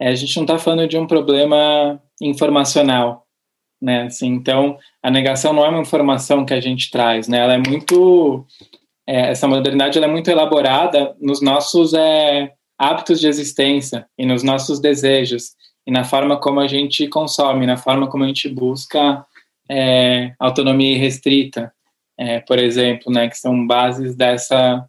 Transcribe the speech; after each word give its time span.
é, 0.00 0.08
a 0.08 0.14
gente 0.14 0.34
não 0.36 0.44
está 0.44 0.58
falando 0.58 0.88
de 0.88 0.96
um 0.96 1.06
problema 1.06 2.02
informacional, 2.20 3.26
né? 3.80 4.04
Assim, 4.04 4.28
então, 4.28 4.78
a 5.02 5.10
negação 5.10 5.52
não 5.52 5.64
é 5.64 5.68
uma 5.68 5.82
informação 5.82 6.44
que 6.44 6.54
a 6.54 6.60
gente 6.60 6.90
traz, 6.90 7.28
né? 7.28 7.38
Ela 7.38 7.54
é 7.54 7.58
muito 7.58 8.46
é, 9.06 9.30
essa 9.30 9.48
modernidade 9.48 9.98
é 9.98 10.06
muito 10.06 10.30
elaborada 10.30 11.16
nos 11.20 11.42
nossos 11.42 11.92
é, 11.94 12.52
hábitos 12.78 13.20
de 13.20 13.26
existência 13.26 14.06
e 14.16 14.24
nos 14.24 14.42
nossos 14.42 14.80
desejos 14.80 15.54
e 15.86 15.90
na 15.90 16.04
forma 16.04 16.38
como 16.38 16.60
a 16.60 16.68
gente 16.68 17.08
consome, 17.08 17.66
na 17.66 17.76
forma 17.76 18.08
como 18.08 18.24
a 18.24 18.26
gente 18.28 18.48
busca 18.48 19.26
é, 19.68 20.32
autonomia 20.38 20.98
restrita, 20.98 21.72
é, 22.18 22.40
por 22.40 22.58
exemplo, 22.58 23.12
né, 23.12 23.28
que 23.28 23.36
são 23.36 23.66
bases 23.66 24.14
dessa 24.14 24.86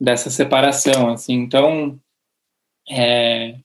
dessa 0.00 0.30
separação, 0.30 1.10
assim. 1.10 1.34
Então, 1.34 2.00
é, 2.90 3.56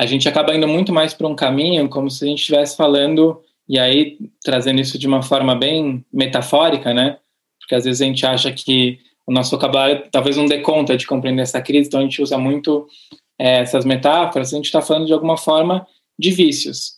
a 0.00 0.06
gente 0.06 0.26
acaba 0.26 0.56
indo 0.56 0.66
muito 0.66 0.94
mais 0.94 1.12
para 1.12 1.28
um 1.28 1.34
caminho 1.34 1.86
como 1.86 2.10
se 2.10 2.24
a 2.24 2.26
gente 2.26 2.38
estivesse 2.38 2.74
falando 2.74 3.38
e 3.68 3.78
aí 3.78 4.16
trazendo 4.42 4.80
isso 4.80 4.98
de 4.98 5.06
uma 5.06 5.22
forma 5.22 5.54
bem 5.54 6.02
metafórica, 6.10 6.94
né? 6.94 7.18
Porque 7.58 7.74
às 7.74 7.84
vezes 7.84 8.00
a 8.00 8.06
gente 8.06 8.24
acha 8.24 8.50
que 8.50 8.98
o 9.26 9.32
nosso 9.32 9.50
vocabulário 9.50 10.08
talvez 10.10 10.38
não 10.38 10.46
dê 10.46 10.60
conta 10.60 10.96
de 10.96 11.06
compreender 11.06 11.42
essa 11.42 11.60
crise, 11.60 11.88
então 11.88 12.00
a 12.00 12.02
gente 12.02 12.22
usa 12.22 12.38
muito 12.38 12.88
é, 13.38 13.58
essas 13.58 13.84
metáforas, 13.84 14.54
a 14.54 14.56
gente 14.56 14.64
está 14.64 14.80
falando 14.80 15.04
de 15.04 15.12
alguma 15.12 15.36
forma 15.36 15.86
de 16.18 16.30
vícios. 16.30 16.94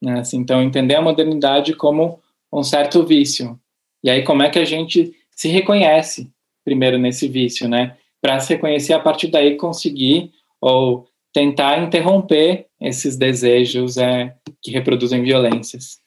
Né? 0.00 0.20
Assim, 0.20 0.36
então, 0.36 0.62
entender 0.62 0.94
a 0.94 1.02
modernidade 1.02 1.74
como 1.74 2.20
um 2.52 2.62
certo 2.62 3.04
vício. 3.04 3.58
E 4.04 4.08
aí, 4.08 4.22
como 4.22 4.44
é 4.44 4.50
que 4.50 4.60
a 4.60 4.64
gente 4.64 5.12
se 5.32 5.48
reconhece 5.48 6.30
primeiro 6.64 6.96
nesse 6.96 7.26
vício, 7.26 7.68
né? 7.68 7.96
Para 8.22 8.38
se 8.38 8.54
reconhecer, 8.54 8.92
a 8.92 9.00
partir 9.00 9.32
daí 9.32 9.56
conseguir 9.56 10.30
ou 10.60 11.08
tentar 11.36 11.82
interromper 11.82 12.64
esses 12.80 13.14
desejos 13.14 13.98
é, 13.98 14.34
que 14.62 14.70
reproduzem 14.70 15.22
violências. 15.22 15.98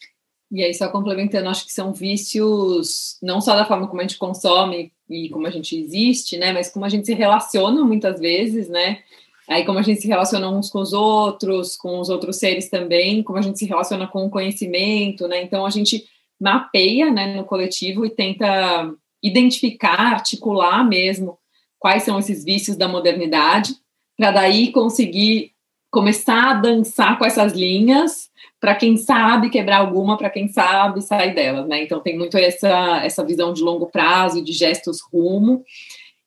E 0.51 0.63
aí, 0.63 0.73
só 0.73 0.89
complementando, 0.89 1.49
acho 1.49 1.67
que 1.67 1.71
são 1.71 1.93
vícios 1.93 3.15
não 3.21 3.39
só 3.39 3.55
da 3.55 3.63
forma 3.63 3.87
como 3.87 4.01
a 4.01 4.03
gente 4.03 4.17
consome 4.17 4.91
e 5.07 5.29
como 5.29 5.45
a 5.45 5.51
gente 5.51 5.77
existe, 5.77 6.35
né, 6.35 6.51
mas 6.51 6.71
como 6.71 6.83
a 6.83 6.89
gente 6.89 7.05
se 7.05 7.13
relaciona 7.13 7.83
muitas 7.83 8.19
vezes, 8.19 8.67
né, 8.69 9.03
aí 9.47 9.63
como 9.65 9.77
a 9.77 9.83
gente 9.83 10.01
se 10.01 10.07
relaciona 10.07 10.49
uns 10.49 10.71
com 10.71 10.79
os 10.79 10.93
outros, 10.93 11.77
com 11.77 11.99
os 11.99 12.09
outros 12.09 12.37
seres 12.37 12.67
também, 12.67 13.21
como 13.21 13.37
a 13.37 13.43
gente 13.43 13.59
se 13.59 13.67
relaciona 13.67 14.07
com 14.07 14.25
o 14.25 14.31
conhecimento, 14.31 15.27
né, 15.27 15.43
então 15.43 15.63
a 15.63 15.69
gente 15.69 16.05
mapeia, 16.41 17.11
né, 17.11 17.35
no 17.35 17.43
coletivo 17.43 18.03
e 18.03 18.09
tenta 18.09 18.91
identificar, 19.21 20.13
articular 20.13 20.83
mesmo 20.83 21.37
quais 21.77 22.01
são 22.01 22.17
esses 22.17 22.43
vícios 22.43 22.75
da 22.75 22.87
modernidade, 22.87 23.75
para 24.19 24.31
daí 24.31 24.73
conseguir 24.73 25.53
começar 25.89 26.51
a 26.51 26.53
dançar 26.55 27.17
com 27.17 27.25
essas 27.25 27.53
linhas 27.53 28.29
para 28.59 28.75
quem 28.75 28.97
sabe 28.97 29.49
quebrar 29.49 29.77
alguma, 29.77 30.17
para 30.17 30.29
quem 30.29 30.49
sabe 30.49 31.01
sair 31.01 31.33
delas, 31.33 31.65
né? 31.69 31.83
Então 31.83 32.01
tem 32.01 32.17
muito 32.17 32.37
essa, 32.37 32.97
essa 33.01 33.25
visão 33.25 33.53
de 33.53 33.63
longo 33.63 33.85
prazo, 33.85 34.43
de 34.43 34.51
gestos 34.51 34.97
rumo, 35.01 35.63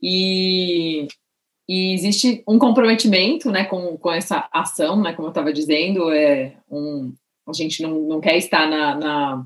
e, 0.03 1.07
e 1.69 1.93
existe 1.93 2.43
um 2.49 2.59
comprometimento, 2.59 3.51
né, 3.51 3.65
com, 3.65 3.99
com 3.99 4.11
essa 4.11 4.49
ação, 4.51 4.99
né, 5.03 5.13
como 5.13 5.29
eu 5.29 5.33
estava 5.33 5.53
dizendo, 5.53 6.11
é 6.11 6.57
um, 6.71 7.13
a 7.47 7.53
gente 7.53 7.83
não, 7.83 8.01
não 8.09 8.21
quer 8.23 8.39
estar 8.39 8.67
na, 8.71 8.95
na, 8.95 9.45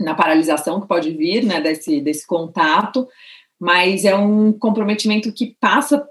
na 0.00 0.14
paralisação 0.14 0.80
que 0.80 0.86
pode 0.86 1.10
vir, 1.10 1.42
né, 1.42 1.60
desse, 1.60 2.00
desse 2.00 2.24
contato, 2.24 3.08
mas 3.58 4.04
é 4.04 4.14
um 4.14 4.52
comprometimento 4.52 5.32
que 5.32 5.56
passa 5.60 6.08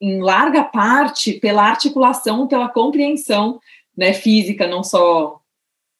em 0.00 0.20
larga 0.20 0.64
parte 0.64 1.34
pela 1.34 1.62
articulação, 1.62 2.46
pela 2.46 2.68
compreensão 2.68 3.60
né, 3.96 4.12
física, 4.12 4.66
não 4.66 4.84
só 4.84 5.40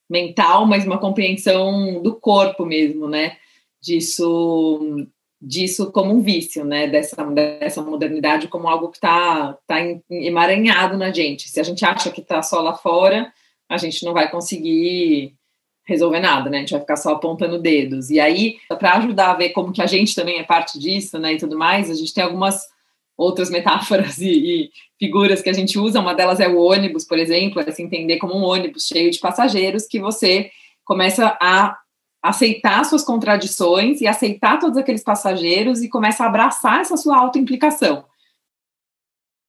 mental, 0.09 0.67
mas 0.67 0.87
uma 0.87 0.99
compreensão 0.99 2.01
do 2.03 2.15
corpo 2.15 2.65
mesmo, 2.65 3.09
né? 3.09 3.37
Disso, 3.81 5.06
disso 5.41 5.93
como 5.93 6.15
um 6.15 6.22
vício, 6.22 6.65
né? 6.65 6.87
Dessa, 6.87 7.22
dessa 7.25 7.83
modernidade 7.83 8.49
como 8.49 8.69
algo 8.69 8.89
que 8.89 8.97
está 8.97 9.59
tá 9.67 9.77
emaranhado 10.09 10.97
na 10.97 11.12
gente. 11.12 11.49
Se 11.49 11.61
a 11.61 11.62
gente 11.62 11.84
acha 11.84 12.11
que 12.11 12.21
está 12.21 12.43
só 12.43 12.61
lá 12.61 12.75
fora, 12.75 13.33
a 13.69 13.77
gente 13.77 14.05
não 14.05 14.15
vai 14.15 14.31
conseguir 14.31 15.34
resolver 15.84 16.21
nada, 16.21 16.49
né? 16.49 16.59
A 16.59 16.61
gente 16.61 16.72
vai 16.72 16.81
ficar 16.81 16.97
só 16.97 17.15
apontando 17.15 17.59
dedos. 17.59 18.11
E 18.11 18.21
aí, 18.21 18.59
para 18.78 18.97
ajudar 18.97 19.31
a 19.31 19.34
ver 19.34 19.51
como 19.51 19.72
que 19.72 19.83
a 19.83 19.87
gente 19.87 20.15
também 20.15 20.39
é 20.39 20.45
parte 20.45 20.78
disso, 20.78 21.19
né, 21.19 21.33
e 21.33 21.39
tudo 21.39 21.56
mais, 21.56 21.91
a 21.91 21.95
gente 21.95 22.12
tem 22.12 22.22
algumas 22.22 22.67
outras 23.19 23.51
metáforas 23.51 24.17
e, 24.23 24.29
e, 24.29 24.71
figuras 24.99 25.43
que 25.43 25.51
a 25.51 25.53
gente 25.53 25.79
usa. 25.79 26.01
Uma 26.01 26.15
delas 26.15 26.39
é 26.39 26.49
o 26.49 26.56
ônibus, 26.56 27.05
por 27.05 27.19
exemplo, 27.19 27.61
é 27.61 27.71
se 27.73 27.83
entender 27.83 28.19
como 28.19 28.34
um 28.34 28.45
ônibus 28.45 28.87
cheio 28.87 29.11
de 29.11 29.19
passageiros 29.19 29.87
que 29.87 29.99
você 29.99 30.51
começa 30.84 31.37
a 31.41 31.77
aceitar 32.23 32.84
suas 32.84 33.05
contradições 33.05 34.01
e 34.01 34.07
aceitar 34.07 34.59
todos 34.59 34.77
aqueles 34.77 35.03
passageiros 35.03 35.83
e 35.83 35.89
começa 35.89 36.25
a 36.25 36.27
abraçar 36.27 36.81
essa 36.81 36.97
sua 36.97 37.19
autoimplicação. 37.19 38.05